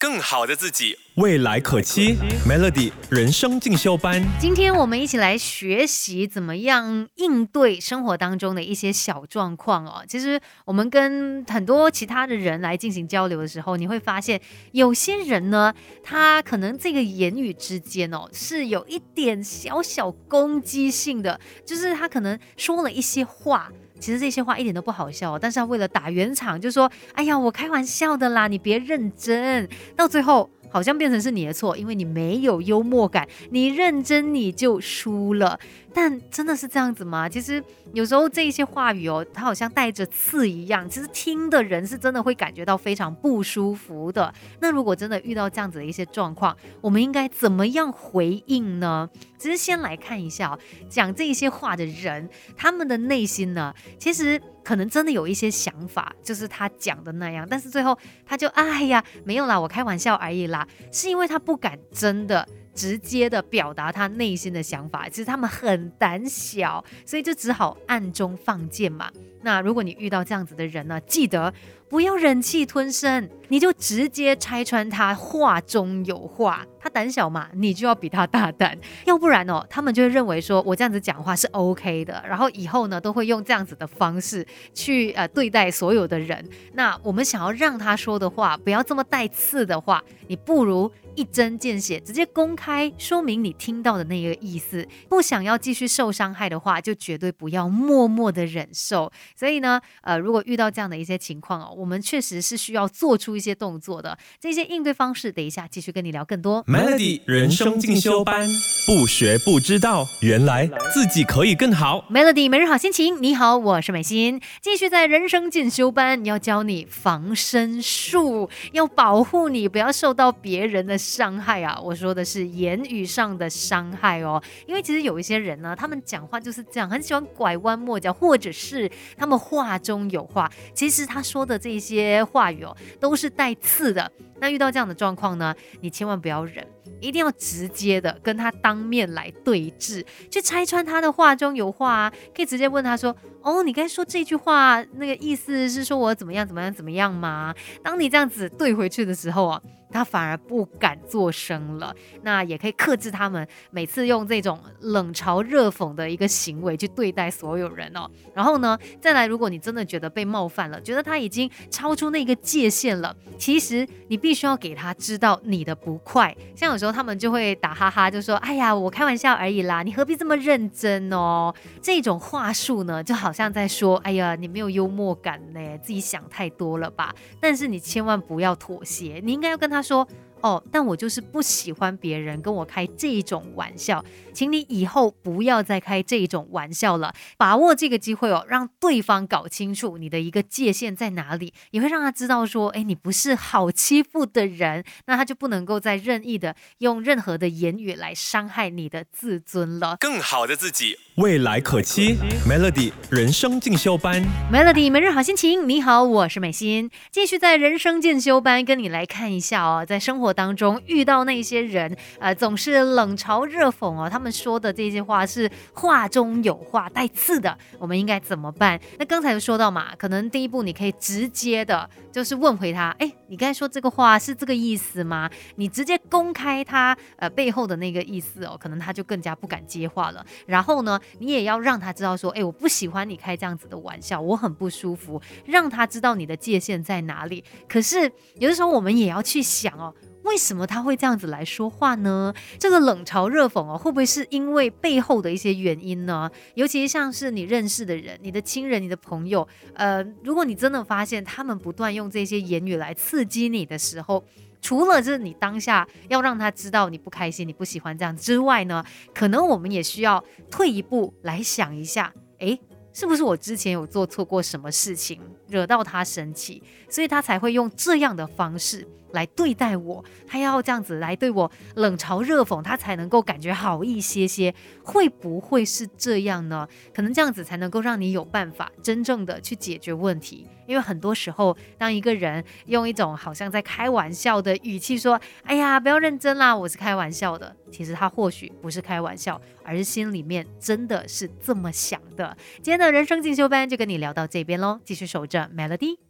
[0.00, 2.16] 更好的自己，未来可期。
[2.46, 10.04] Melody 人生进修班，今天我们一起来学习怎么样应对生活当中的一些小状况哦。
[10.06, 14.40] 其实我们跟很多其他的人来进行交流的时候，你会发现
[14.70, 15.74] 有些人呢，
[16.04, 23.72] 他可能这个言语之间哦，是有一点小小攻击性的，就是他可能说了一些话。
[23.98, 30.50] 其实这些话一点都不好笑，但是他为了打圆场，就说：“哎呀，我开玩笑的啦，你别认真。”到最后。
[30.70, 35.58] 好像变成是你的错，因为你没有幽默感，你认真你就输了。
[35.94, 37.28] 但真的是这样子吗？
[37.28, 44.32] 其实有时候这一些话语哦，它好像带着刺一样，其实听的人是真的会感觉到非常不舒服的。
[44.60, 49.08] 那如果真的遇到这样子的一些状况，我们应该怎么样回应呢？
[49.38, 50.56] 其实先来看一下
[50.88, 54.40] 讲这些话的人，他们的内心呢，其实。
[54.68, 69.10] 可能真的有一些想法，就是他讲的那样，但是最后他就哎呀没有啦，我开玩笑而已啦，是因为他不敢真的直接的表达他内心的想法，其实他们很胆小，所以就只好暗中放箭嘛。
[69.40, 71.50] 那如果你遇到这样子的人呢，记得
[71.88, 76.66] 不要忍气吞声，你就直接拆穿他话中有话。
[76.80, 86.46] 他胆小嘛，你就要比他大胆，要不然哦，他们就会认为说我这样子讲话是 OK 的，然后以后呢都会用这样子的方式去呃对待所有的人。
[86.74, 94.86] 那我们想要让他说的话不要这么带刺的话，你不如一针见血，直接公开说明你听到的那个意思。
[95.08, 99.10] 不想要继续受伤害的话，就绝对不要默默的忍受。
[99.34, 104.18] 所以呢，呃，如果遇到这样的一些情况哦，我们确实是需要做出一些动作的。
[104.40, 106.64] 这些应对方式，等一下继续跟你聊更多。
[106.64, 108.48] Melody 人生进修班，
[108.84, 112.04] 不学不知道，原来自己可以更好。
[112.10, 121.78] Melody 每日好心情，你好，我是美心，继续在人生进修班，要教你防身术，要保护你不要受到别人的伤害啊。
[121.80, 129.28] 我说的是言语上的伤害哦，因为其实有一些人呢，他们讲话就是这样，很喜欢拐弯抹角，或者是他。
[129.28, 134.10] 们话中有话，其实他说的这一些话语哦，都是带刺的。
[134.40, 136.66] 那遇到这样的状况呢，你千万不要忍，
[137.00, 142.12] 一定要直接的跟他当面来对峙，去拆穿他的话中有话啊。
[142.34, 149.62] 可以直接问他说：“哦，你刚才说这句话，那个意思是说我怎么样怎么样怎么样吗？”当你这样子对回去的时候啊。
[149.90, 158.06] 他反而不敢作声了，那也可以克制他们每次用这种冷嘲热讽的一个行为去对待所有人哦。
[158.34, 166.36] 然后呢，再来，如果你真的觉得被冒犯了，觉得他已经超出那个界限了，其实你必须要给他知道你的不快。
[166.54, 171.50] 像有时候他们就会打哈哈，就说：“哎呀，我开玩笑而已啦，你何必这么认真哦？”
[171.80, 179.78] 这种话术呢，就好像在说：“哎呀，你没有幽默感呢，自己想太多了吧？”但是你千万不要妥协，你应该要跟他。
[179.80, 180.06] 说
[180.42, 187.14] ：“哦，但我就是不喜欢别人跟我开这种玩笑，请你以后不要再开这种玩笑了。
[187.36, 199.96] 把握这个机会哦，让对方搞清楚你的一个界限在哪里，也会让他知道说，哎，你不是好欺负的人，那他就不能够再任意的用任何的言语来伤害你的自尊了。
[199.98, 202.16] 更好的自己，未来可期。
[202.48, 205.68] Melody 人生进修班，Melody 每日好心情。
[205.68, 218.78] 你好，我是美心，继续在人生进修班跟你来看一下。”哦，在生活当中遇到那些人，呃，总是冷嘲热讽哦，他们说的这些话是话中有话，带刺的，我们应该怎么办？
[219.00, 225.28] 那刚才有说到嘛，可能第一步你可以直接的，就是问回他，哎，你刚才说这个话是这个意思吗？
[225.56, 230.24] 你直接公开他呃背后的那个意思哦，可能他就更加不敢接话了。
[230.46, 237.42] 然后呢，你也要让他知道说，哎，我不喜欢你开这样子的玩笑，我很不舒服，让他知道你的界限在哪里。
[237.68, 239.42] 可是有的时候我们也要去。
[239.48, 239.94] 想哦，
[240.28, 242.32] 为什么他会这样子来说话呢？
[242.58, 246.30] 这个冷嘲热讽哦，会不会是因为背后的一些原因呢？
[246.54, 254.22] 尤其像是你认识的人、你的亲人、你的朋友，呃，如果你真的发现他们不断用这些言语来刺激你的时候，
[254.60, 262.60] 除了就是你当下要让他知道你不开心、你不喜欢这样之外呢，可能我们也需要退一步来想一下，诶，
[262.92, 268.86] 是不是我之前有做错过什么事情，惹到他生气，所以他才会用这样的方式？
[269.12, 274.54] 来对待我，他要这样子来对我冷嘲热讽，他才能够感觉好一些些。
[274.84, 276.68] 会不会是这样呢？
[276.94, 280.46] 可能这样子才能够让你有办法真正的去解决问题。
[280.66, 292.36] 因为很多时候，当一个人用一种好像在开玩笑的语气说：“哎呀，不要认真啦，我是开玩笑的。”其实他或许不是开玩笑，而是心里面真的是这么想的。
[292.56, 296.07] 今天的人生进修班就跟你聊到这边喽，继续守着着 Melody。